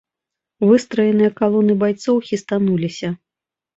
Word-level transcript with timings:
Выстраеныя 0.69 1.31
калоны 1.41 1.73
байцоў 1.85 2.15
хістануліся. 2.31 3.09